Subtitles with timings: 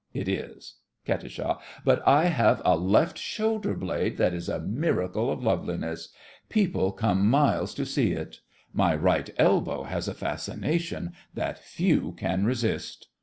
[0.15, 0.77] It is.
[1.05, 1.29] KAT.
[1.85, 6.09] But I have a left shoulder blade that is a miracle of loveliness.
[6.49, 8.39] People come miles to see it.
[8.73, 13.09] My right elbow has a fascination that few can resist.